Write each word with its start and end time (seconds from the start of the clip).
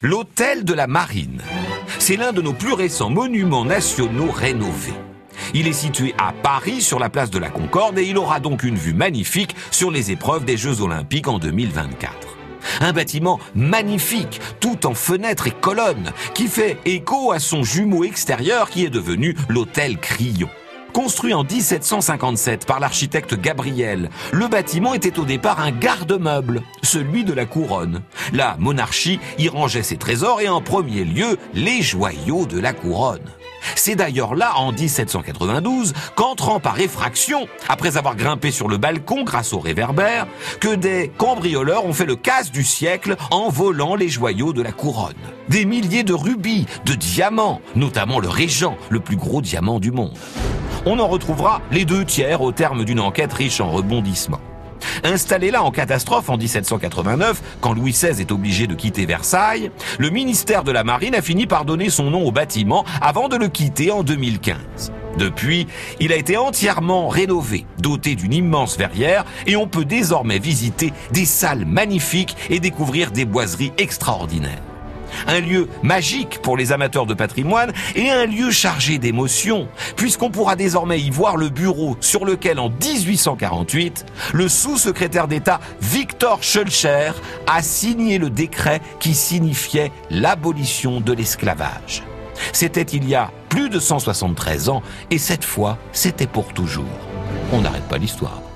L'hôtel 0.00 0.64
de 0.64 0.74
la 0.74 0.86
Marine. 0.86 1.42
C'est 1.98 2.14
l'un 2.14 2.32
de 2.32 2.40
nos 2.40 2.52
plus 2.52 2.72
récents 2.72 3.10
monuments 3.10 3.64
nationaux 3.64 4.30
rénovés. 4.30 4.94
Il 5.54 5.66
est 5.66 5.72
situé 5.72 6.14
à 6.18 6.32
Paris 6.32 6.82
sur 6.82 7.00
la 7.00 7.10
place 7.10 7.30
de 7.30 7.38
la 7.40 7.50
Concorde 7.50 7.98
et 7.98 8.04
il 8.04 8.16
aura 8.16 8.38
donc 8.38 8.62
une 8.62 8.76
vue 8.76 8.94
magnifique 8.94 9.56
sur 9.72 9.90
les 9.90 10.12
épreuves 10.12 10.44
des 10.44 10.56
Jeux 10.56 10.82
Olympiques 10.82 11.26
en 11.26 11.40
2024. 11.40 12.12
Un 12.80 12.92
bâtiment 12.92 13.40
magnifique, 13.56 14.40
tout 14.60 14.86
en 14.86 14.94
fenêtres 14.94 15.48
et 15.48 15.50
colonnes, 15.60 16.12
qui 16.32 16.46
fait 16.46 16.78
écho 16.84 17.32
à 17.32 17.40
son 17.40 17.64
jumeau 17.64 18.04
extérieur 18.04 18.70
qui 18.70 18.84
est 18.84 18.90
devenu 18.90 19.34
l'hôtel 19.48 19.98
Crillon. 19.98 20.48
Construit 20.98 21.32
en 21.32 21.44
1757 21.44 22.66
par 22.66 22.80
l'architecte 22.80 23.40
Gabriel, 23.40 24.10
le 24.32 24.48
bâtiment 24.48 24.94
était 24.94 25.20
au 25.20 25.24
départ 25.24 25.60
un 25.60 25.70
garde-meuble, 25.70 26.62
celui 26.82 27.22
de 27.22 27.32
la 27.32 27.46
couronne. 27.46 28.02
La 28.32 28.56
monarchie 28.58 29.20
y 29.38 29.48
rangeait 29.48 29.84
ses 29.84 29.96
trésors 29.96 30.40
et 30.40 30.48
en 30.48 30.60
premier 30.60 31.04
lieu 31.04 31.38
les 31.54 31.82
joyaux 31.82 32.46
de 32.46 32.58
la 32.58 32.72
couronne. 32.72 33.30
C'est 33.76 33.94
d'ailleurs 33.94 34.34
là, 34.34 34.56
en 34.56 34.72
1792, 34.72 35.92
qu'entrant 36.16 36.58
par 36.58 36.80
effraction, 36.80 37.46
après 37.68 37.96
avoir 37.96 38.16
grimpé 38.16 38.50
sur 38.50 38.66
le 38.66 38.76
balcon 38.76 39.22
grâce 39.22 39.52
au 39.52 39.60
réverbère, 39.60 40.26
que 40.58 40.74
des 40.74 41.12
cambrioleurs 41.16 41.86
ont 41.86 41.92
fait 41.92 42.06
le 42.06 42.16
casse 42.16 42.50
du 42.50 42.64
siècle 42.64 43.14
en 43.30 43.50
volant 43.50 43.94
les 43.94 44.08
joyaux 44.08 44.52
de 44.52 44.62
la 44.62 44.72
couronne. 44.72 45.14
Des 45.48 45.64
milliers 45.64 46.02
de 46.02 46.12
rubis, 46.12 46.66
de 46.86 46.94
diamants, 46.94 47.60
notamment 47.76 48.18
le 48.18 48.28
régent, 48.28 48.76
le 48.90 48.98
plus 48.98 49.16
gros 49.16 49.40
diamant 49.40 49.78
du 49.78 49.92
monde. 49.92 50.18
On 50.90 51.00
en 51.00 51.06
retrouvera 51.06 51.60
les 51.70 51.84
deux 51.84 52.06
tiers 52.06 52.40
au 52.40 52.50
terme 52.50 52.82
d'une 52.86 53.00
enquête 53.00 53.34
riche 53.34 53.60
en 53.60 53.70
rebondissements. 53.70 54.40
Installé 55.04 55.50
là 55.50 55.62
en 55.62 55.70
catastrophe 55.70 56.30
en 56.30 56.38
1789, 56.38 57.42
quand 57.60 57.74
Louis 57.74 57.92
XVI 57.92 58.22
est 58.22 58.32
obligé 58.32 58.66
de 58.66 58.74
quitter 58.74 59.04
Versailles, 59.04 59.70
le 59.98 60.08
ministère 60.08 60.64
de 60.64 60.72
la 60.72 60.84
Marine 60.84 61.14
a 61.14 61.20
fini 61.20 61.46
par 61.46 61.66
donner 61.66 61.90
son 61.90 62.04
nom 62.04 62.24
au 62.26 62.32
bâtiment 62.32 62.86
avant 63.02 63.28
de 63.28 63.36
le 63.36 63.48
quitter 63.48 63.90
en 63.90 64.02
2015. 64.02 64.90
Depuis, 65.18 65.66
il 66.00 66.10
a 66.10 66.16
été 66.16 66.38
entièrement 66.38 67.08
rénové, 67.08 67.66
doté 67.78 68.14
d'une 68.14 68.32
immense 68.32 68.78
verrière, 68.78 69.26
et 69.46 69.56
on 69.56 69.68
peut 69.68 69.84
désormais 69.84 70.38
visiter 70.38 70.94
des 71.12 71.26
salles 71.26 71.66
magnifiques 71.66 72.34
et 72.48 72.60
découvrir 72.60 73.10
des 73.10 73.26
boiseries 73.26 73.72
extraordinaires 73.76 74.62
un 75.26 75.40
lieu 75.40 75.68
magique 75.82 76.40
pour 76.42 76.56
les 76.56 76.72
amateurs 76.72 77.06
de 77.06 77.14
patrimoine 77.14 77.72
et 77.94 78.10
un 78.10 78.26
lieu 78.26 78.50
chargé 78.50 78.98
d'émotions, 78.98 79.68
puisqu'on 79.96 80.30
pourra 80.30 80.56
désormais 80.56 81.00
y 81.00 81.10
voir 81.10 81.36
le 81.36 81.48
bureau 81.48 81.96
sur 82.00 82.24
lequel 82.24 82.58
en 82.58 82.70
1848, 82.70 84.06
le 84.32 84.48
sous-secrétaire 84.48 85.28
d'État 85.28 85.60
Victor 85.80 86.42
Schulcher 86.42 87.12
a 87.46 87.62
signé 87.62 88.18
le 88.18 88.30
décret 88.30 88.80
qui 89.00 89.14
signifiait 89.14 89.92
l'abolition 90.10 91.00
de 91.00 91.12
l'esclavage. 91.12 92.02
C'était 92.52 92.82
il 92.82 93.08
y 93.08 93.14
a 93.14 93.30
plus 93.48 93.68
de 93.68 93.80
173 93.80 94.68
ans 94.68 94.82
et 95.10 95.18
cette 95.18 95.44
fois, 95.44 95.78
c'était 95.92 96.26
pour 96.26 96.52
toujours. 96.52 96.84
On 97.52 97.60
n'arrête 97.60 97.88
pas 97.88 97.98
l'histoire. 97.98 98.47